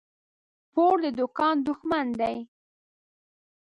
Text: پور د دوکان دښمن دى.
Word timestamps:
پور 0.73 0.95
د 1.03 1.05
دوکان 1.19 1.55
دښمن 1.67 2.07
دى. 2.19 2.37